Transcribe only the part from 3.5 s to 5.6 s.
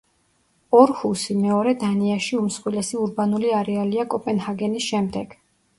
არეალია კოპენჰაგენის შემდეგ.